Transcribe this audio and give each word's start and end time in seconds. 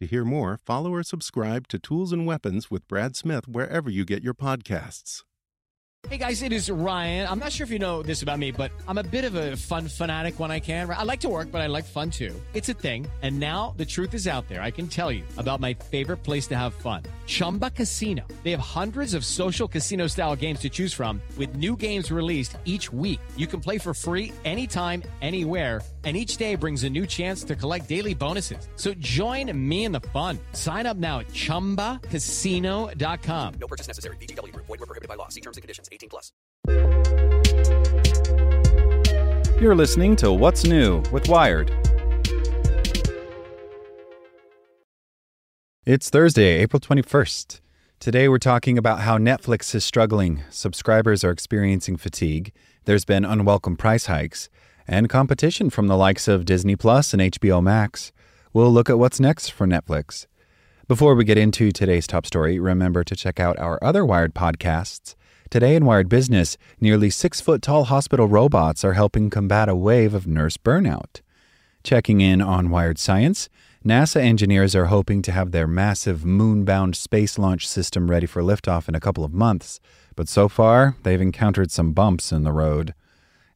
To 0.00 0.06
hear 0.06 0.24
more, 0.24 0.60
follow 0.64 0.94
or 0.94 1.02
subscribe 1.02 1.66
to 1.68 1.78
Tools 1.78 2.12
and 2.12 2.24
Weapons 2.24 2.70
with 2.70 2.86
Brad 2.86 3.16
Smith 3.16 3.48
wherever 3.48 3.90
you 3.90 4.04
get 4.04 4.22
your 4.22 4.34
podcasts. 4.34 5.24
Hey 6.08 6.18
guys, 6.18 6.42
it 6.42 6.52
is 6.52 6.70
Ryan. 6.70 7.26
I'm 7.26 7.40
not 7.40 7.50
sure 7.50 7.64
if 7.64 7.70
you 7.72 7.80
know 7.80 8.04
this 8.04 8.22
about 8.22 8.38
me, 8.38 8.52
but 8.52 8.70
I'm 8.86 8.98
a 8.98 9.02
bit 9.02 9.24
of 9.24 9.34
a 9.34 9.56
fun 9.56 9.88
fanatic 9.88 10.38
when 10.38 10.52
I 10.52 10.60
can. 10.60 10.88
I 10.88 11.02
like 11.02 11.18
to 11.20 11.28
work, 11.28 11.50
but 11.50 11.60
I 11.60 11.66
like 11.66 11.84
fun 11.84 12.10
too. 12.10 12.40
It's 12.54 12.68
a 12.68 12.74
thing. 12.74 13.08
And 13.22 13.40
now 13.40 13.74
the 13.76 13.84
truth 13.84 14.14
is 14.14 14.28
out 14.28 14.48
there. 14.48 14.62
I 14.62 14.70
can 14.70 14.86
tell 14.86 15.10
you 15.10 15.24
about 15.36 15.60
my 15.60 15.74
favorite 15.74 16.22
place 16.22 16.46
to 16.48 16.56
have 16.56 16.72
fun 16.74 17.02
Chumba 17.28 17.70
Casino. 17.70 18.26
They 18.42 18.50
have 18.52 18.60
hundreds 18.60 19.12
of 19.12 19.22
social 19.24 19.68
casino 19.68 20.08
style 20.08 20.34
games 20.34 20.60
to 20.60 20.70
choose 20.70 20.94
from, 20.94 21.20
with 21.36 21.56
new 21.56 21.76
games 21.76 22.10
released 22.10 22.56
each 22.64 22.90
week. 22.90 23.20
You 23.36 23.46
can 23.46 23.60
play 23.60 23.76
for 23.76 23.92
free 23.92 24.32
anytime, 24.44 25.02
anywhere. 25.20 25.82
And 26.04 26.16
each 26.16 26.38
day 26.38 26.54
brings 26.54 26.84
a 26.84 26.90
new 26.90 27.06
chance 27.06 27.44
to 27.44 27.54
collect 27.54 27.86
daily 27.88 28.14
bonuses. 28.14 28.68
So 28.76 28.94
join 28.94 29.52
me 29.68 29.84
in 29.84 29.92
the 29.92 30.00
fun. 30.00 30.38
Sign 30.52 30.86
up 30.86 30.96
now 30.96 31.18
at 31.18 31.26
chumbacasino.com. 31.28 33.54
No 33.60 33.66
purchase 33.66 33.88
necessary. 33.88 34.16
VGW 34.16 34.52
Group. 34.52 34.66
Void 34.66 34.80
were 34.80 34.86
prohibited 34.86 35.08
by 35.08 35.16
law. 35.16 35.28
See 35.28 35.42
terms 35.42 35.58
and 35.58 35.62
conditions. 35.62 35.88
18 35.92 36.08
plus. 36.08 36.32
You're 39.60 39.74
listening 39.74 40.16
to 40.16 40.32
What's 40.32 40.64
New 40.64 41.02
with 41.10 41.28
Wired. 41.28 41.87
It's 45.88 46.10
Thursday, 46.10 46.58
April 46.58 46.80
21st. 46.80 47.60
Today 47.98 48.28
we're 48.28 48.36
talking 48.36 48.76
about 48.76 49.00
how 49.00 49.16
Netflix 49.16 49.74
is 49.74 49.86
struggling, 49.86 50.42
subscribers 50.50 51.24
are 51.24 51.30
experiencing 51.30 51.96
fatigue, 51.96 52.52
there's 52.84 53.06
been 53.06 53.24
unwelcome 53.24 53.74
price 53.78 54.04
hikes, 54.04 54.50
and 54.86 55.08
competition 55.08 55.70
from 55.70 55.86
the 55.86 55.96
likes 55.96 56.28
of 56.28 56.44
Disney 56.44 56.76
Plus 56.76 57.14
and 57.14 57.22
HBO 57.22 57.62
Max. 57.62 58.12
We'll 58.52 58.70
look 58.70 58.90
at 58.90 58.98
what's 58.98 59.18
next 59.18 59.48
for 59.48 59.66
Netflix. 59.66 60.26
Before 60.88 61.14
we 61.14 61.24
get 61.24 61.38
into 61.38 61.72
today's 61.72 62.06
top 62.06 62.26
story, 62.26 62.58
remember 62.58 63.02
to 63.02 63.16
check 63.16 63.40
out 63.40 63.58
our 63.58 63.78
other 63.82 64.04
Wired 64.04 64.34
podcasts. 64.34 65.14
Today 65.48 65.74
in 65.74 65.86
Wired 65.86 66.10
Business, 66.10 66.58
nearly 66.82 67.08
six 67.08 67.40
foot 67.40 67.62
tall 67.62 67.84
hospital 67.84 68.28
robots 68.28 68.84
are 68.84 68.92
helping 68.92 69.30
combat 69.30 69.70
a 69.70 69.74
wave 69.74 70.12
of 70.12 70.26
nurse 70.26 70.58
burnout. 70.58 71.22
Checking 71.84 72.20
in 72.20 72.42
on 72.42 72.70
Wired 72.70 72.98
Science, 72.98 73.48
NASA 73.84 74.20
engineers 74.20 74.74
are 74.74 74.86
hoping 74.86 75.22
to 75.22 75.32
have 75.32 75.52
their 75.52 75.66
massive 75.66 76.24
moon-bound 76.24 76.96
space 76.96 77.38
launch 77.38 77.66
system 77.66 78.10
ready 78.10 78.26
for 78.26 78.42
liftoff 78.42 78.88
in 78.88 78.94
a 78.94 79.00
couple 79.00 79.24
of 79.24 79.32
months, 79.32 79.80
but 80.16 80.28
so 80.28 80.48
far 80.48 80.96
they've 81.04 81.20
encountered 81.20 81.70
some 81.70 81.92
bumps 81.92 82.32
in 82.32 82.42
the 82.42 82.52
road. 82.52 82.94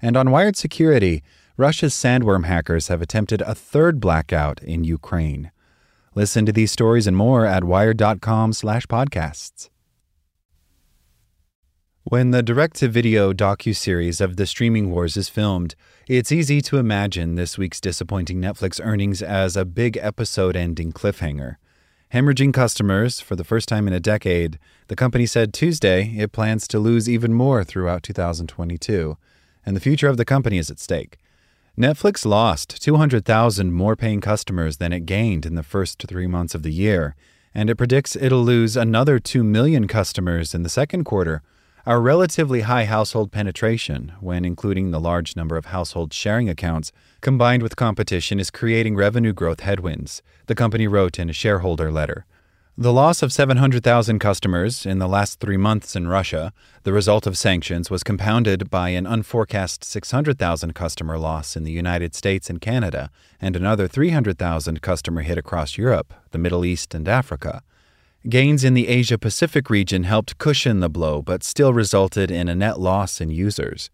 And 0.01 0.17
on 0.17 0.31
Wired 0.31 0.57
Security, 0.57 1.23
Russia's 1.57 1.95
sandworm 1.95 2.47
hackers 2.47 2.89
have 2.89 3.03
attempted 3.03 3.43
a 3.43 3.55
third 3.55 4.01
blackout 4.01 4.63
in 4.63 4.85
Ukraine. 4.85 5.51
Listen 6.15 6.47
to 6.47 6.53
these 6.53 6.73
stories 6.73 7.07
and 7.07 7.17
more 7.17 7.45
at 7.45 7.65
wired.com/podcasts. 7.65 9.69
When 12.13 12.31
the 12.31 12.43
direct-to-video 12.43 13.33
docu-series 13.33 14.21
of 14.21 14.37
the 14.37 14.45
streaming 14.45 14.91
wars 14.91 15.17
is 15.17 15.31
filmed, 15.31 15.75
it's 16.07 16.31
easy 16.31 16.61
to 16.61 16.77
imagine 16.77 17.37
this 17.37 17.57
week's 17.57 17.81
disappointing 17.81 18.39
Netflix 18.39 18.79
earnings 18.85 19.23
as 19.23 19.57
a 19.57 19.65
big 19.65 19.97
episode-ending 19.97 20.93
cliffhanger. 20.93 21.57
Hemorrhaging 22.13 22.53
customers 22.53 23.21
for 23.21 23.35
the 23.35 23.45
first 23.45 23.67
time 23.67 23.89
in 23.89 23.95
a 23.95 23.99
decade, 23.99 24.59
the 24.89 24.95
company 24.95 25.25
said 25.25 25.55
Tuesday 25.55 26.15
it 26.19 26.33
plans 26.33 26.69
to 26.69 26.79
lose 26.79 27.09
even 27.09 27.33
more 27.33 27.65
throughout 27.65 28.03
2022, 28.03 29.17
and 29.65 29.75
the 29.75 29.81
future 29.81 30.09
of 30.09 30.19
the 30.19 30.27
company 30.27 30.59
is 30.59 30.71
at 30.71 30.79
stake. 30.79 31.17
Netflix 31.79 32.27
lost 32.27 32.83
200,000 32.83 33.73
more 33.73 33.97
paying 33.97 34.21
customers 34.21 34.77
than 34.77 34.93
it 34.93 35.07
gained 35.07 35.47
in 35.47 35.55
the 35.55 35.63
first 35.63 36.05
three 36.07 36.27
months 36.27 36.55
of 36.55 36.63
the 36.63 36.75
year, 36.75 37.17
and 37.55 37.71
it 37.71 37.77
predicts 37.77 38.17
it'll 38.17 38.45
lose 38.45 38.77
another 38.77 39.19
2 39.19 39.43
million 39.43 39.89
customers 39.89 40.55
in 40.55 40.63
the 40.63 40.69
second 40.69 41.05
quarter. 41.05 41.41
Our 41.85 42.01
relatively 42.01 42.61
high 42.61 42.85
household 42.85 43.33
penetration, 43.33 44.13
when 44.21 44.45
including 44.45 44.93
the 44.93 45.01
large 45.01 45.35
number 45.35 45.57
of 45.57 45.67
household 45.67 46.13
sharing 46.13 46.49
accounts, 46.49 46.93
combined 47.21 47.61
with 47.61 47.75
competition, 47.75 48.39
is 48.39 48.53
creating 48.53 48.95
revenue 48.95 49.33
growth 49.33 49.59
headwinds, 49.59 50.23
the 50.47 50.55
company 50.55 50.87
wrote 50.87 51.19
in 51.19 51.29
a 51.29 51.33
shareholder 51.33 51.91
letter. 51.91 52.25
The 52.79 52.93
loss 52.93 53.21
of 53.21 53.33
700,000 53.33 54.21
customers 54.21 54.87
in 54.87 55.01
the 55.01 55.09
last 55.09 55.41
three 55.41 55.57
months 55.57 55.97
in 55.97 56.07
Russia, 56.07 56.53
the 56.85 56.93
result 56.93 57.27
of 57.27 57.37
sanctions, 57.37 57.91
was 57.91 58.05
compounded 58.05 58.71
by 58.71 58.91
an 58.91 59.05
unforecast 59.05 59.83
600,000 59.83 60.77
customer 60.77 61.19
loss 61.19 61.57
in 61.57 61.65
the 61.65 61.73
United 61.73 62.15
States 62.15 62.49
and 62.49 62.61
Canada, 62.61 63.11
and 63.41 63.57
another 63.57 63.89
300,000 63.89 64.81
customer 64.83 65.23
hit 65.23 65.37
across 65.37 65.77
Europe, 65.77 66.15
the 66.31 66.39
Middle 66.39 66.65
East, 66.65 66.95
and 66.95 67.09
Africa. 67.09 67.65
Gains 68.29 68.63
in 68.63 68.75
the 68.75 68.87
Asia 68.87 69.19
Pacific 69.19 69.69
region 69.69 70.05
helped 70.05 70.39
cushion 70.39 70.79
the 70.79 70.89
blow, 70.89 71.23
but 71.23 71.43
still 71.43 71.75
resulted 71.75 72.31
in 72.31 72.49
a 72.49 72.55
net 72.55 72.79
loss 72.79 73.21
in 73.21 73.31
users. 73.31 73.91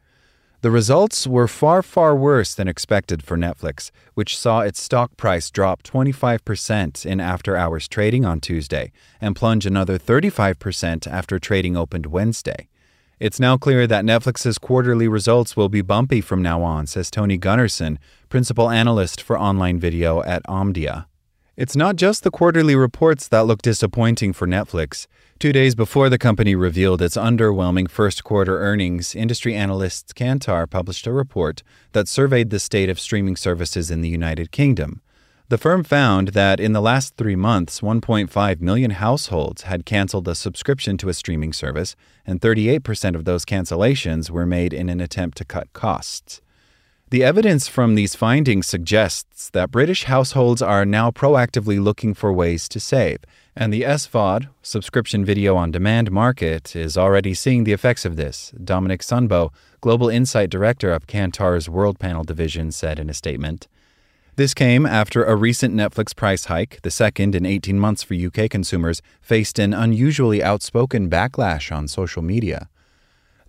The 0.61 0.71
results 0.71 1.27
were 1.27 1.49
far, 1.49 1.83
far 1.83 2.15
worse 2.15 2.55
than 2.55 2.69
expected 2.69 3.23
for 3.23 3.39
Netflix, 3.39 3.91
which 4.13 4.37
saw 4.37 4.61
its 4.61 4.83
stock 4.83 5.17
price 5.17 5.51
drop 5.51 5.83
25% 5.83 7.07
in 7.07 7.21
after 7.21 7.57
hours 7.57 7.89
trading 7.89 8.27
on 8.27 8.41
Tuesday 8.41 8.93
and 9.19 9.35
plunge 9.35 9.65
another 9.65 9.99
35% 9.99 11.07
after 11.07 11.39
trading 11.39 11.75
opened 11.75 12.05
Wednesday. 12.05 12.69
It's 13.19 13.41
now 13.41 13.57
clear 13.57 13.87
that 13.87 14.05
Netflix's 14.05 14.59
quarterly 14.59 15.09
results 15.09 15.57
will 15.57 15.71
be 15.71 15.81
bumpy 15.81 16.21
from 16.21 16.43
now 16.43 16.63
on, 16.63 16.87
says 16.87 17.11
Tony 17.11 17.39
Gunnarsson, 17.39 17.97
principal 18.29 18.69
analyst 18.69 19.23
for 19.23 19.39
online 19.39 19.81
video 19.81 20.23
at 20.25 20.45
Omdia. 20.45 21.07
It's 21.59 21.75
not 21.75 21.97
just 21.97 22.23
the 22.23 22.31
quarterly 22.31 22.77
reports 22.77 23.27
that 23.27 23.45
look 23.45 23.63
disappointing 23.63 24.33
for 24.33 24.47
Netflix. 24.47 25.09
Two 25.41 25.53
days 25.53 25.75
before 25.75 26.09
the 26.09 26.17
company 26.17 26.55
revealed 26.55 27.03
its 27.03 27.17
underwhelming 27.17 27.91
first 27.91 28.23
quarter 28.23 28.61
earnings, 28.61 29.13
industry 29.13 29.57
analysts 29.57 30.13
Kantar 30.13 30.71
published 30.71 31.09
a 31.09 31.13
report 31.13 31.65
that 31.95 32.07
surveyed 32.07 32.51
the 32.51 32.61
state 32.61 32.89
of 32.89 33.01
streaming 33.01 33.35
services 33.35 33.91
in 33.91 34.03
the 34.03 34.09
United 34.09 34.53
Kingdom. 34.53 35.03
The 35.49 35.59
firm 35.59 35.83
found 35.83 36.29
that 36.29 36.61
in 36.61 36.75
the 36.75 36.81
last 36.81 37.17
three 37.17 37.35
months, 37.35 37.81
1.5 37.81 38.61
million 38.61 38.93
households 38.93 39.63
had 39.63 39.85
canceled 39.85 40.29
a 40.29 40.37
subscription 40.37 40.97
to 40.99 41.09
a 41.09 41.15
streaming 41.15 41.53
service, 41.53 41.97
and 42.25 42.41
38% 42.41 43.17
of 43.17 43.25
those 43.25 43.45
cancellations 43.45 44.31
were 44.31 44.47
made 44.47 44.73
in 44.73 44.89
an 44.89 45.01
attempt 45.01 45.37
to 45.39 45.45
cut 45.45 45.73
costs. 45.73 46.41
The 47.11 47.25
evidence 47.25 47.69
from 47.69 47.95
these 47.95 48.15
findings 48.15 48.67
suggests 48.67 49.49
that 49.51 49.71
British 49.71 50.05
households 50.05 50.61
are 50.61 50.85
now 50.85 51.11
proactively 51.11 51.83
looking 51.83 52.13
for 52.13 52.35
ways 52.35 52.69
to 52.69 52.79
save, 52.79 53.21
and 53.57 53.73
the 53.73 53.81
SVOD, 53.81 54.51
subscription 54.61 55.25
video 55.25 55.57
on 55.57 55.71
demand 55.71 56.11
market, 56.11 56.77
is 56.77 56.99
already 56.99 57.33
seeing 57.33 57.65
the 57.65 57.73
effects 57.73 58.05
of 58.05 58.17
this, 58.17 58.53
Dominic 58.63 59.01
Sunbo, 59.01 59.55
Global 59.81 60.11
Insight 60.11 60.51
Director 60.51 60.93
of 60.93 61.07
Kantar's 61.07 61.67
World 61.67 61.99
Panel 61.99 62.25
Division, 62.25 62.73
said 62.73 62.99
in 62.99 63.09
a 63.09 63.15
statement. 63.15 63.69
This 64.37 64.53
came 64.53 64.85
after 64.85 65.25
a 65.25 65.35
recent 65.35 65.75
Netflix 65.75 66.15
price 66.15 66.45
hike, 66.45 66.79
the 66.83 66.91
second 66.91 67.35
in 67.35 67.47
18 67.47 67.79
months 67.79 68.03
for 68.03 68.13
UK 68.13 68.51
consumers, 68.51 69.01
faced 69.23 69.59
an 69.59 69.73
unusually 69.73 70.43
outspoken 70.43 71.09
backlash 71.09 71.75
on 71.75 71.89
social 71.89 72.21
media. 72.21 72.69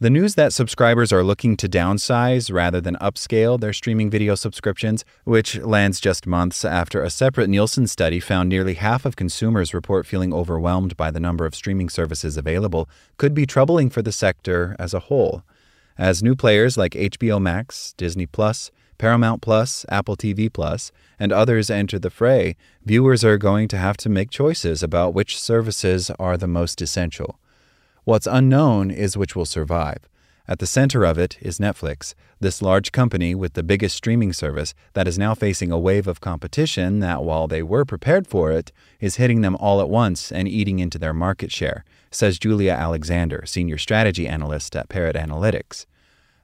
The 0.01 0.10
news 0.10 0.36
that 0.36 0.54
subscribers 0.54 1.12
are 1.12 1.25
looking 1.25 1.57
to 1.57 1.68
downsize 1.68 2.54
rather 2.54 2.80
than 2.80 2.96
upscale 3.01 3.60
their 3.60 3.74
streaming 3.74 4.10
video 4.10 4.34
subscriptions, 4.34 5.04
which 5.25 5.57
lands 5.57 6.00
just 6.00 6.25
months 6.25 6.63
after 6.63 7.04
a 7.04 7.10
separate 7.10 7.50
Nielsen 7.50 7.86
study 7.86 8.22
found 8.22 8.48
nearly 8.48 8.75
half 8.75 9.04
of 9.04 9.18
consumers 9.18 9.74
report 9.74 10.06
feeling 10.06 10.34
overwhelmed 10.34 10.96
by 10.96 11.12
the 11.12 11.19
number 11.19 11.46
of 11.46 11.54
streaming 11.54 11.90
services 11.90 12.38
available, 12.38 12.88
could 13.18 13.34
be 13.34 13.46
troubling 13.46 13.90
for 13.90 14.01
the 14.01 14.13
sector 14.13 14.74
as 14.80 14.94
a 14.94 15.01
whole. 15.01 15.44
As 15.98 16.24
new 16.24 16.34
players 16.34 16.78
like 16.78 16.94
HBO 16.94 17.42
Max, 17.42 17.94
Disney 17.98 18.25
Plus, 18.25 18.72
Paramount 18.98 19.42
Plus, 19.42 19.86
Apple 19.90 20.16
TV 20.16 20.51
Plus, 20.51 20.94
and 21.19 21.34
others 21.34 21.69
enter 21.69 22.00
the 22.00 22.10
fray, 22.10 22.56
viewers 22.86 23.25
are 23.25 23.38
going 23.38 23.68
to 23.68 23.78
have 23.78 23.98
to 23.98 24.07
make 24.07 24.30
choices 24.30 24.81
about 24.81 25.13
which 25.13 25.38
services 25.38 26.10
are 26.18 26.38
the 26.38 26.48
most 26.48 26.81
essential. 26.81 27.38
What's 28.04 28.28
unknown 28.28 28.92
is 28.92 29.18
which 29.18 29.36
will 29.36 29.46
survive. 29.46 30.07
At 30.48 30.57
the 30.57 30.66
center 30.66 31.04
of 31.04 31.19
it 31.19 31.38
is 31.42 31.60
Netflix, 31.60 32.16
this 32.40 32.60
large 32.60 32.92
company 32.92 33.36
with 33.36 33.54
the 33.54 33.62
biggest 33.62 33.96
streaming 33.96 34.34
service 34.34 34.74
that 34.94 35.07
is 35.07 35.19
now 35.19 35.36
facing 35.36 35.72
a 35.72 35.78
wave 35.78 36.07
of 36.07 36.22
competition 36.22 37.01
that, 37.01 37.24
while 37.24 37.48
they 37.48 37.62
were 37.62 37.86
prepared 37.86 38.25
for 38.25 38.51
it, 38.51 38.72
is 39.00 39.18
hitting 39.18 39.42
them 39.42 39.56
all 39.57 39.80
at 39.80 39.90
once 39.90 40.31
and 40.31 40.48
eating 40.48 40.80
into 40.80 40.98
their 40.98 41.13
market 41.13 41.51
share, 41.51 41.86
says 42.10 42.40
Julia 42.40 42.72
Alexander, 42.72 43.44
senior 43.46 43.78
strategy 43.78 44.28
analyst 44.28 44.75
at 44.75 44.90
Parrot 44.90 45.16
Analytics. 45.16 45.86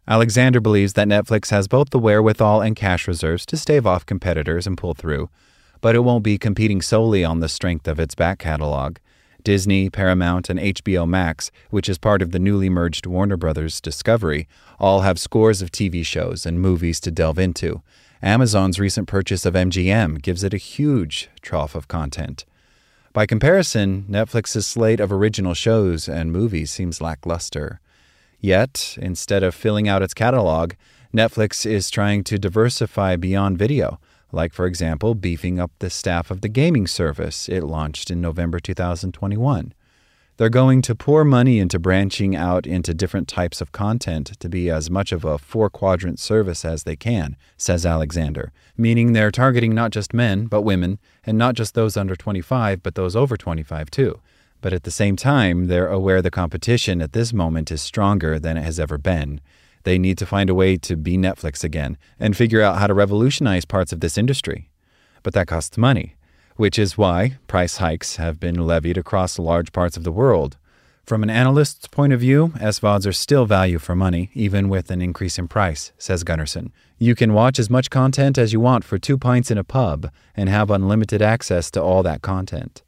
Alexander 0.08 0.60
believes 0.60 0.94
that 0.94 1.08
Netflix 1.08 1.50
has 1.50 1.68
both 1.68 1.90
the 1.90 1.98
wherewithal 1.98 2.62
and 2.62 2.76
cash 2.76 3.08
reserves 3.08 3.44
to 3.48 3.58
stave 3.58 3.88
off 3.88 4.06
competitors 4.06 4.68
and 4.68 4.78
pull 4.78 4.94
through, 4.94 5.32
but 5.82 5.96
it 5.96 6.02
won't 6.02 6.24
be 6.24 6.38
competing 6.38 6.80
solely 6.80 7.26
on 7.26 7.40
the 7.40 7.50
strength 7.50 7.88
of 7.88 8.00
its 8.00 8.14
back 8.14 8.38
catalog. 8.38 8.98
Disney, 9.46 9.92
Paramount, 9.92 10.50
and 10.50 10.60
HBO 10.60 11.08
Max, 11.08 11.52
which 11.70 11.88
is 11.88 12.00
part 12.00 12.24
of 12.24 12.32
the 12.32 12.40
newly 12.40 12.68
merged 12.68 13.06
Warner 13.06 13.38
Brothers 13.38 13.80
Discovery, 13.80 14.48
all 14.80 15.02
have 15.02 15.20
scores 15.20 15.62
of 15.62 15.72
TV 15.72 16.04
shows 16.04 16.48
and 16.48 16.60
movies 16.60 17.00
to 17.02 17.12
delve 17.12 17.38
into. 17.40 17.82
Amazon's 18.24 18.80
recent 18.80 19.08
purchase 19.08 19.46
of 19.46 19.54
MGM 19.54 20.20
gives 20.24 20.44
it 20.44 20.56
a 20.56 20.58
huge 20.58 21.30
trough 21.42 21.76
of 21.76 21.88
content. 21.88 22.44
By 23.14 23.28
comparison, 23.28 24.06
Netflix's 24.10 24.66
slate 24.66 25.00
of 25.00 25.12
original 25.12 25.54
shows 25.54 26.10
and 26.10 26.32
movies 26.32 26.72
seems 26.72 27.00
lackluster. 27.00 27.80
Yet, 28.42 28.98
instead 29.00 29.44
of 29.44 29.54
filling 29.54 29.88
out 29.88 30.02
its 30.02 30.16
catalog, 30.16 30.74
Netflix 31.16 31.68
is 31.68 31.92
trying 31.92 32.24
to 32.24 32.40
diversify 32.40 33.16
beyond 33.16 33.60
video 33.60 34.00
like, 34.32 34.54
for 34.54 34.66
example, 34.66 35.16
beefing 35.16 35.60
up 35.60 35.72
the 35.80 35.90
staff 35.90 36.32
of 36.32 36.42
the 36.42 36.50
gaming 36.50 36.88
service 36.88 37.48
it 37.50 37.64
launched 37.64 38.12
in 38.12 38.22
November 38.22 38.60
2021. 38.60 39.74
They're 40.38 40.50
going 40.50 40.82
to 40.82 40.96
pour 40.96 41.24
money 41.24 41.60
into 41.60 41.80
branching 41.80 42.36
out 42.36 42.68
into 42.68 42.94
different 42.94 43.30
types 43.30 43.62
of 43.62 43.72
content 43.72 44.38
to 44.40 44.50
be 44.50 44.70
as 44.70 44.90
much 44.90 45.14
of 45.14 45.24
a 45.24 45.38
four 45.38 45.70
quadrant 45.70 46.20
service 46.20 46.66
as 46.66 46.84
they 46.84 46.98
can, 46.98 47.38
says 47.56 47.86
Alexander, 47.86 48.52
meaning 48.76 49.14
they're 49.14 49.32
targeting 49.32 49.74
not 49.74 49.92
just 49.92 50.14
men, 50.14 50.48
but 50.48 50.64
women, 50.64 51.00
and 51.24 51.38
not 51.38 51.56
just 51.56 51.74
those 51.74 51.96
under 51.96 52.18
25, 52.18 52.84
but 52.84 52.96
those 52.96 53.16
over 53.16 53.38
25 53.38 53.90
too. 53.90 54.20
But 54.60 54.74
at 54.74 54.84
the 54.84 54.92
same 54.92 55.16
time, 55.16 55.68
they're 55.68 55.88
aware 55.88 56.22
the 56.22 56.32
competition 56.32 57.02
at 57.02 57.14
this 57.14 57.32
moment 57.32 57.72
is 57.72 57.82
stronger 57.82 58.38
than 58.38 58.58
it 58.58 58.64
has 58.64 58.78
ever 58.78 58.98
been, 58.98 59.40
they 59.86 59.98
need 59.98 60.18
to 60.18 60.26
find 60.26 60.50
a 60.50 60.56
way 60.56 60.76
to 60.78 60.98
be 60.98 61.18
Netflix 61.18 61.64
again 61.64 61.98
and 62.20 62.36
figure 62.36 62.62
out 62.62 62.78
how 62.78 62.88
to 62.88 62.94
revolutionize 62.94 63.64
parts 63.66 63.94
of 63.94 64.02
this 64.02 64.18
industry. 64.18 64.70
But 65.24 65.34
that 65.34 65.48
costs 65.48 65.78
money, 65.78 66.16
which 66.58 66.78
is 66.78 66.98
why 66.98 67.38
price 67.48 67.78
hikes 67.78 68.18
have 68.18 68.40
been 68.40 68.68
levied 68.68 68.98
across 68.98 69.40
large 69.40 69.72
parts 69.72 69.96
of 69.96 70.04
the 70.04 70.12
world. 70.12 70.58
From 71.06 71.22
an 71.22 71.30
analyst's 71.30 71.88
point 71.88 72.14
of 72.14 72.20
view, 72.20 72.48
SVODs 72.56 73.06
are 73.06 73.14
still 73.14 73.46
value 73.46 73.78
for 73.78 73.96
money, 73.96 74.32
even 74.34 74.70
with 74.70 74.90
an 74.90 75.04
increase 75.04 75.38
in 75.38 75.48
price, 75.48 75.92
says 76.00 76.24
Gunnarsson. 76.24 76.72
You 76.98 77.14
can 77.14 77.34
watch 77.34 77.60
as 77.60 77.70
much 77.70 77.92
content 77.92 78.40
as 78.40 78.54
you 78.54 78.60
want 78.60 78.84
for 78.84 78.98
two 78.98 79.18
pints 79.18 79.52
in 79.52 79.58
a 79.60 79.64
pub 79.64 80.10
and 80.36 80.50
have 80.50 80.72
unlimited 80.72 81.22
access 81.22 81.70
to 81.72 81.82
all 81.82 82.02
that 82.02 82.24
content. 82.24 82.82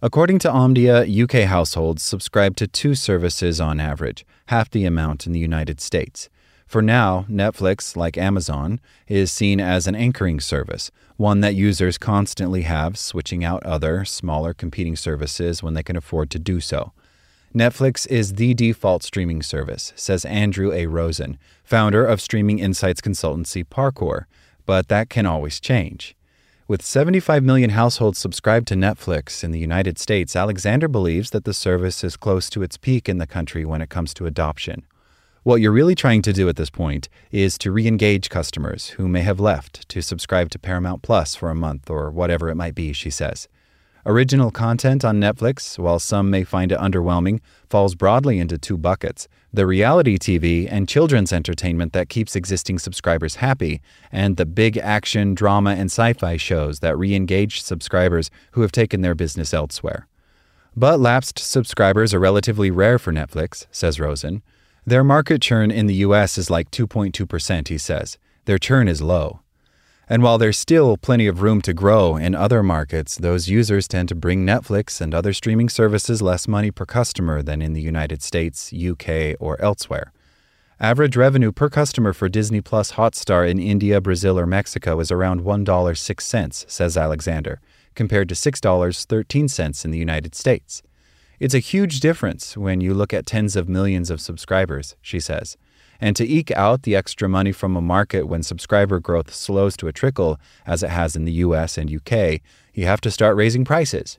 According 0.00 0.38
to 0.40 0.48
Omdia, 0.48 1.02
UK 1.10 1.48
households 1.48 2.04
subscribe 2.04 2.54
to 2.56 2.68
two 2.68 2.94
services 2.94 3.60
on 3.60 3.80
average, 3.80 4.24
half 4.46 4.70
the 4.70 4.84
amount 4.84 5.26
in 5.26 5.32
the 5.32 5.40
United 5.40 5.80
States. 5.80 6.28
For 6.66 6.82
now, 6.82 7.26
Netflix, 7.30 7.96
like 7.96 8.18
Amazon, 8.18 8.80
is 9.06 9.30
seen 9.30 9.60
as 9.60 9.86
an 9.86 9.94
anchoring 9.94 10.40
service, 10.40 10.90
one 11.16 11.40
that 11.40 11.54
users 11.54 11.96
constantly 11.96 12.62
have, 12.62 12.98
switching 12.98 13.44
out 13.44 13.62
other, 13.62 14.04
smaller 14.04 14.52
competing 14.52 14.96
services 14.96 15.62
when 15.62 15.74
they 15.74 15.84
can 15.84 15.96
afford 15.96 16.28
to 16.30 16.40
do 16.40 16.60
so. 16.60 16.92
Netflix 17.54 18.06
is 18.08 18.34
the 18.34 18.52
default 18.52 19.02
streaming 19.02 19.42
service, 19.42 19.92
says 19.94 20.24
Andrew 20.24 20.72
A. 20.72 20.86
Rosen, 20.86 21.38
founder 21.62 22.04
of 22.04 22.20
streaming 22.20 22.58
insights 22.58 23.00
consultancy 23.00 23.64
Parqor, 23.64 24.24
but 24.66 24.88
that 24.88 25.08
can 25.08 25.24
always 25.24 25.60
change. 25.60 26.16
With 26.68 26.82
75 26.82 27.44
million 27.44 27.70
households 27.70 28.18
subscribed 28.18 28.66
to 28.68 28.74
Netflix 28.74 29.44
in 29.44 29.52
the 29.52 29.60
United 29.60 30.00
States, 30.00 30.34
Alexander 30.34 30.88
believes 30.88 31.30
that 31.30 31.44
the 31.44 31.54
service 31.54 32.02
is 32.02 32.16
close 32.16 32.50
to 32.50 32.64
its 32.64 32.76
peak 32.76 33.08
in 33.08 33.18
the 33.18 33.26
country 33.26 33.64
when 33.64 33.80
it 33.80 33.88
comes 33.88 34.12
to 34.14 34.26
adoption. 34.26 34.84
What 35.46 35.60
you're 35.60 35.70
really 35.70 35.94
trying 35.94 36.22
to 36.22 36.32
do 36.32 36.48
at 36.48 36.56
this 36.56 36.70
point 36.70 37.08
is 37.30 37.56
to 37.58 37.70
re 37.70 37.86
engage 37.86 38.30
customers 38.30 38.88
who 38.88 39.06
may 39.06 39.20
have 39.20 39.38
left 39.38 39.88
to 39.90 40.02
subscribe 40.02 40.50
to 40.50 40.58
Paramount 40.58 41.02
Plus 41.02 41.36
for 41.36 41.50
a 41.50 41.54
month 41.54 41.88
or 41.88 42.10
whatever 42.10 42.48
it 42.48 42.56
might 42.56 42.74
be, 42.74 42.92
she 42.92 43.10
says. 43.10 43.46
Original 44.04 44.50
content 44.50 45.04
on 45.04 45.20
Netflix, 45.20 45.78
while 45.78 46.00
some 46.00 46.30
may 46.30 46.42
find 46.42 46.72
it 46.72 46.80
underwhelming, 46.80 47.38
falls 47.70 47.94
broadly 47.94 48.40
into 48.40 48.58
two 48.58 48.76
buckets 48.76 49.28
the 49.52 49.68
reality 49.68 50.18
TV 50.18 50.66
and 50.68 50.88
children's 50.88 51.32
entertainment 51.32 51.92
that 51.92 52.08
keeps 52.08 52.34
existing 52.34 52.80
subscribers 52.80 53.36
happy, 53.36 53.80
and 54.10 54.38
the 54.38 54.46
big 54.46 54.76
action, 54.78 55.32
drama, 55.32 55.70
and 55.70 55.92
sci 55.92 56.12
fi 56.14 56.36
shows 56.36 56.80
that 56.80 56.98
re 56.98 57.14
engage 57.14 57.62
subscribers 57.62 58.32
who 58.50 58.62
have 58.62 58.72
taken 58.72 59.00
their 59.00 59.14
business 59.14 59.54
elsewhere. 59.54 60.08
But 60.74 60.98
lapsed 60.98 61.38
subscribers 61.38 62.12
are 62.12 62.18
relatively 62.18 62.72
rare 62.72 62.98
for 62.98 63.12
Netflix, 63.12 63.66
says 63.70 64.00
Rosen. 64.00 64.42
Their 64.88 65.02
market 65.02 65.42
churn 65.42 65.72
in 65.72 65.86
the 65.86 65.96
US 66.06 66.38
is 66.38 66.48
like 66.48 66.70
2.2%, 66.70 67.66
he 67.66 67.76
says. 67.76 68.18
Their 68.44 68.56
churn 68.56 68.86
is 68.86 69.02
low. 69.02 69.40
And 70.08 70.22
while 70.22 70.38
there's 70.38 70.56
still 70.56 70.96
plenty 70.96 71.26
of 71.26 71.42
room 71.42 71.60
to 71.62 71.74
grow 71.74 72.16
in 72.16 72.36
other 72.36 72.62
markets, 72.62 73.16
those 73.16 73.48
users 73.48 73.88
tend 73.88 74.08
to 74.10 74.14
bring 74.14 74.46
Netflix 74.46 75.00
and 75.00 75.12
other 75.12 75.32
streaming 75.32 75.68
services 75.68 76.22
less 76.22 76.46
money 76.46 76.70
per 76.70 76.86
customer 76.86 77.42
than 77.42 77.60
in 77.60 77.72
the 77.72 77.80
United 77.80 78.22
States, 78.22 78.72
UK, 78.72 79.34
or 79.40 79.60
elsewhere. 79.60 80.12
Average 80.78 81.16
revenue 81.16 81.50
per 81.50 81.68
customer 81.68 82.12
for 82.12 82.28
Disney 82.28 82.60
Plus 82.60 82.92
Hotstar 82.92 83.50
in 83.50 83.58
India, 83.58 84.00
Brazil, 84.00 84.38
or 84.38 84.46
Mexico 84.46 85.00
is 85.00 85.10
around 85.10 85.40
$1.06, 85.40 86.70
says 86.70 86.96
Alexander, 86.96 87.60
compared 87.96 88.28
to 88.28 88.36
$6.13 88.36 89.84
in 89.84 89.90
the 89.90 89.98
United 89.98 90.36
States. 90.36 90.84
It's 91.38 91.54
a 91.54 91.58
huge 91.58 92.00
difference 92.00 92.56
when 92.56 92.80
you 92.80 92.94
look 92.94 93.12
at 93.12 93.26
tens 93.26 93.56
of 93.56 93.68
millions 93.68 94.10
of 94.10 94.22
subscribers, 94.22 94.96
she 95.02 95.20
says. 95.20 95.58
And 96.00 96.16
to 96.16 96.26
eke 96.26 96.50
out 96.52 96.82
the 96.82 96.96
extra 96.96 97.28
money 97.28 97.52
from 97.52 97.76
a 97.76 97.82
market 97.82 98.26
when 98.26 98.42
subscriber 98.42 99.00
growth 99.00 99.34
slows 99.34 99.76
to 99.78 99.88
a 99.88 99.92
trickle, 99.92 100.40
as 100.64 100.82
it 100.82 100.90
has 100.90 101.14
in 101.14 101.26
the 101.26 101.32
US 101.32 101.76
and 101.76 101.94
UK, 101.94 102.40
you 102.72 102.86
have 102.86 103.02
to 103.02 103.10
start 103.10 103.36
raising 103.36 103.66
prices. 103.66 104.18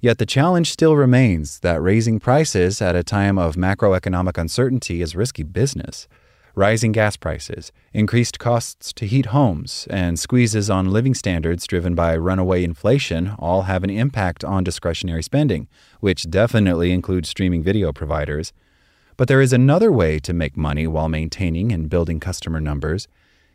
Yet 0.00 0.18
the 0.18 0.26
challenge 0.26 0.70
still 0.70 0.96
remains 0.96 1.60
that 1.60 1.82
raising 1.82 2.18
prices 2.18 2.80
at 2.80 2.96
a 2.96 3.02
time 3.02 3.36
of 3.36 3.56
macroeconomic 3.56 4.38
uncertainty 4.38 5.02
is 5.02 5.16
risky 5.16 5.42
business 5.42 6.08
rising 6.58 6.90
gas 6.90 7.16
prices, 7.16 7.70
increased 7.94 8.40
costs 8.40 8.92
to 8.92 9.06
heat 9.06 9.26
homes, 9.26 9.86
and 9.90 10.18
squeezes 10.18 10.68
on 10.68 10.90
living 10.90 11.14
standards 11.14 11.68
driven 11.68 11.94
by 11.94 12.16
runaway 12.16 12.64
inflation 12.64 13.28
all 13.38 13.62
have 13.62 13.84
an 13.84 13.90
impact 13.90 14.44
on 14.44 14.64
discretionary 14.64 15.22
spending, 15.22 15.68
which 16.00 16.28
definitely 16.28 16.90
includes 16.90 17.28
streaming 17.28 17.62
video 17.62 17.92
providers. 17.92 18.52
But 19.16 19.28
there 19.28 19.40
is 19.40 19.52
another 19.52 19.92
way 19.92 20.18
to 20.18 20.32
make 20.32 20.56
money 20.56 20.88
while 20.88 21.08
maintaining 21.08 21.70
and 21.70 21.88
building 21.88 22.18
customer 22.18 22.60
numbers 22.60 23.06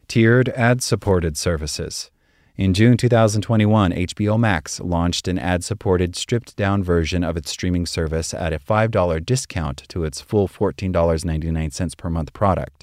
tiered 0.08 0.48
ad 0.50 0.82
supported 0.82 1.38
services. 1.38 2.10
In 2.56 2.74
June 2.74 2.98
2021, 2.98 3.92
HBO 3.92 4.40
Max 4.40 4.80
launched 4.80 5.28
an 5.28 5.40
ad 5.40 5.64
supported, 5.64 6.16
stripped 6.16 6.56
down 6.56 6.84
version 6.84 7.24
of 7.24 7.36
its 7.36 7.50
streaming 7.50 7.86
service 7.86 8.34
at 8.34 8.54
a 8.54 8.60
$5 8.60 9.26
discount 9.26 9.84
to 9.90 10.04
its 10.04 10.22
full 10.22 10.48
$14.99 10.48 11.98
per 11.98 12.10
month 12.10 12.32
product. 12.32 12.83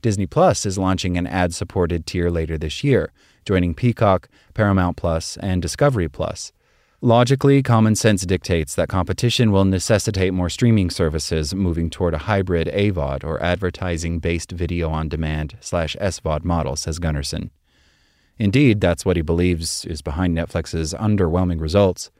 Disney 0.00 0.26
Plus 0.26 0.66
is 0.66 0.78
launching 0.78 1.16
an 1.16 1.26
ad 1.26 1.54
supported 1.54 2.06
tier 2.06 2.30
later 2.30 2.58
this 2.58 2.82
year, 2.82 3.12
joining 3.44 3.74
Peacock, 3.74 4.28
Paramount 4.54 4.96
Plus, 4.96 5.36
and 5.38 5.62
Discovery 5.62 6.08
Plus. 6.08 6.52
Logically, 7.00 7.62
common 7.62 7.94
sense 7.94 8.26
dictates 8.26 8.74
that 8.74 8.88
competition 8.88 9.52
will 9.52 9.64
necessitate 9.64 10.34
more 10.34 10.48
streaming 10.48 10.90
services 10.90 11.54
moving 11.54 11.90
toward 11.90 12.12
a 12.12 12.18
hybrid 12.18 12.66
AVOD 12.66 13.22
or 13.22 13.40
advertising 13.40 14.18
based 14.18 14.50
video 14.50 14.90
on 14.90 15.08
demand 15.08 15.56
slash 15.60 15.94
SVOD 16.00 16.42
model, 16.44 16.74
says 16.74 16.98
Gunnarsson. 16.98 17.50
Indeed, 18.36 18.80
that's 18.80 19.04
what 19.04 19.16
he 19.16 19.22
believes 19.22 19.84
is 19.84 20.02
behind 20.02 20.36
Netflix's 20.36 20.92
underwhelming 20.94 21.60
results. 21.60 22.10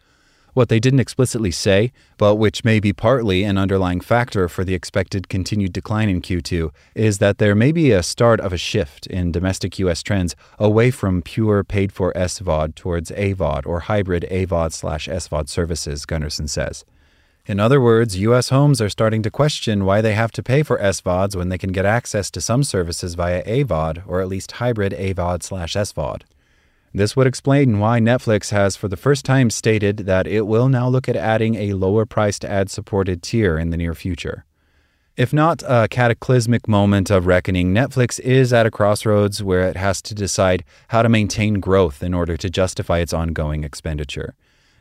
What 0.58 0.70
they 0.70 0.80
didn't 0.80 0.98
explicitly 0.98 1.52
say, 1.52 1.92
but 2.16 2.34
which 2.34 2.64
may 2.64 2.80
be 2.80 2.92
partly 2.92 3.44
an 3.44 3.56
underlying 3.56 4.00
factor 4.00 4.48
for 4.48 4.64
the 4.64 4.74
expected 4.74 5.28
continued 5.28 5.72
decline 5.72 6.08
in 6.08 6.20
Q2, 6.20 6.72
is 6.96 7.18
that 7.18 7.38
there 7.38 7.54
may 7.54 7.70
be 7.70 7.92
a 7.92 8.02
start 8.02 8.40
of 8.40 8.52
a 8.52 8.58
shift 8.58 9.06
in 9.06 9.30
domestic 9.30 9.78
US 9.78 10.02
trends 10.02 10.34
away 10.58 10.90
from 10.90 11.22
pure 11.22 11.62
paid 11.62 11.92
for 11.92 12.12
SVOD 12.14 12.74
towards 12.74 13.12
AVOD 13.12 13.66
or 13.66 13.78
hybrid 13.82 14.26
AVOD 14.32 14.72
slash 14.72 15.06
SVOD 15.06 15.48
services, 15.48 16.04
Gunnarsson 16.04 16.48
says. 16.48 16.84
In 17.46 17.60
other 17.60 17.80
words, 17.80 18.18
US 18.18 18.48
homes 18.48 18.80
are 18.80 18.90
starting 18.90 19.22
to 19.22 19.30
question 19.30 19.84
why 19.84 20.00
they 20.00 20.14
have 20.14 20.32
to 20.32 20.42
pay 20.42 20.64
for 20.64 20.76
SVODs 20.78 21.36
when 21.36 21.50
they 21.50 21.58
can 21.58 21.70
get 21.70 21.86
access 21.86 22.32
to 22.32 22.40
some 22.40 22.64
services 22.64 23.14
via 23.14 23.44
AVOD 23.44 24.02
or 24.08 24.20
at 24.20 24.26
least 24.26 24.50
hybrid 24.50 24.92
AVOD 24.92 25.44
slash 25.44 25.74
SVOD. 25.74 26.22
This 26.94 27.14
would 27.14 27.26
explain 27.26 27.78
why 27.78 28.00
Netflix 28.00 28.50
has 28.50 28.74
for 28.74 28.88
the 28.88 28.96
first 28.96 29.24
time 29.24 29.50
stated 29.50 29.98
that 29.98 30.26
it 30.26 30.46
will 30.46 30.68
now 30.68 30.88
look 30.88 31.08
at 31.08 31.16
adding 31.16 31.54
a 31.54 31.74
lower 31.74 32.06
priced 32.06 32.44
ad 32.44 32.70
supported 32.70 33.22
tier 33.22 33.58
in 33.58 33.70
the 33.70 33.76
near 33.76 33.94
future. 33.94 34.44
If 35.16 35.32
not 35.32 35.62
a 35.66 35.88
cataclysmic 35.88 36.68
moment 36.68 37.10
of 37.10 37.26
reckoning, 37.26 37.74
Netflix 37.74 38.20
is 38.20 38.52
at 38.52 38.66
a 38.66 38.70
crossroads 38.70 39.42
where 39.42 39.68
it 39.68 39.76
has 39.76 40.00
to 40.02 40.14
decide 40.14 40.64
how 40.88 41.02
to 41.02 41.08
maintain 41.08 41.60
growth 41.60 42.02
in 42.02 42.14
order 42.14 42.36
to 42.36 42.48
justify 42.48 42.98
its 42.98 43.12
ongoing 43.12 43.64
expenditure. 43.64 44.34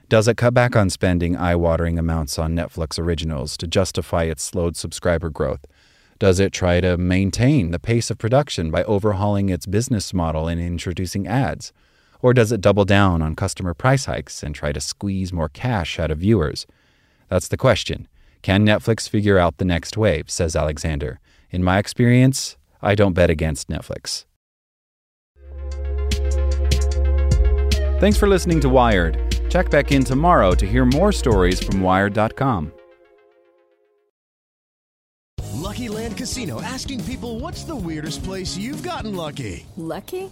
Does 0.09 0.27
it 0.27 0.37
cut 0.37 0.53
back 0.53 0.75
on 0.75 0.89
spending 0.89 1.35
eye 1.35 1.55
watering 1.55 1.99
amounts 1.99 2.39
on 2.39 2.55
Netflix 2.55 2.97
originals 2.97 3.57
to 3.57 3.67
justify 3.67 4.23
its 4.23 4.43
slowed 4.43 4.77
subscriber 4.77 5.29
growth? 5.29 5.65
Does 6.19 6.39
it 6.39 6.53
try 6.53 6.81
to 6.81 6.97
maintain 6.97 7.71
the 7.71 7.79
pace 7.79 8.09
of 8.09 8.17
production 8.17 8.71
by 8.71 8.83
overhauling 8.83 9.49
its 9.49 9.65
business 9.65 10.13
model 10.13 10.47
and 10.47 10.61
introducing 10.61 11.27
ads? 11.27 11.73
Or 12.21 12.33
does 12.33 12.51
it 12.51 12.61
double 12.61 12.85
down 12.85 13.21
on 13.21 13.35
customer 13.35 13.73
price 13.73 14.05
hikes 14.05 14.43
and 14.43 14.53
try 14.53 14.71
to 14.71 14.81
squeeze 14.81 15.31
more 15.31 15.49
cash 15.49 15.99
out 15.99 16.11
of 16.11 16.19
viewers? 16.19 16.65
That's 17.29 17.47
the 17.47 17.57
question. 17.57 18.07
Can 18.41 18.65
Netflix 18.65 19.09
figure 19.09 19.37
out 19.37 19.57
the 19.57 19.65
next 19.65 19.97
wave? 19.97 20.29
says 20.29 20.55
Alexander. 20.55 21.19
In 21.51 21.63
my 21.63 21.77
experience, 21.77 22.57
I 22.81 22.95
don't 22.95 23.13
bet 23.13 23.29
against 23.29 23.69
Netflix. 23.69 24.25
Thanks 27.99 28.17
for 28.17 28.27
listening 28.27 28.59
to 28.61 28.69
Wired. 28.69 29.17
Check 29.49 29.69
back 29.69 29.91
in 29.91 30.03
tomorrow 30.03 30.51
to 30.53 30.67
hear 30.67 30.85
more 30.85 31.11
stories 31.11 31.61
from 31.63 31.81
Wired.com. 31.81 32.71
Lucky 35.53 35.89
Land 35.89 36.17
Casino 36.17 36.61
asking 36.61 37.03
people 37.05 37.39
what's 37.39 37.63
the 37.63 37.75
weirdest 37.75 38.23
place 38.23 38.55
you've 38.57 38.83
gotten 38.83 39.15
lucky? 39.15 39.65
Lucky? 39.75 40.31